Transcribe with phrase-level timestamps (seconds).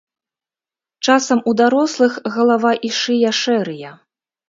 [1.09, 3.97] Часам у дарослых галава і шыя шэрыя.